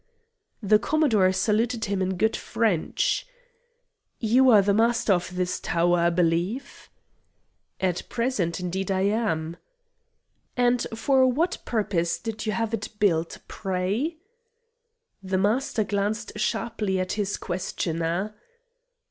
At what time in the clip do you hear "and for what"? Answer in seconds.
10.57-11.59